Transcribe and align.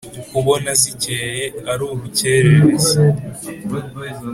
ubona 0.39 0.71
zicyeye 0.81 1.43
ari 1.71 1.83
urucyerereza 1.93 2.95